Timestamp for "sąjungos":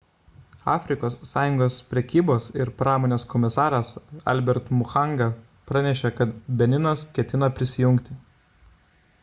1.31-1.75